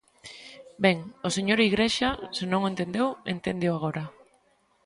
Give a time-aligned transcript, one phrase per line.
[0.83, 0.97] Ben,
[1.27, 4.03] o señor Igrexa, se non o entendeu, enténdeo agora.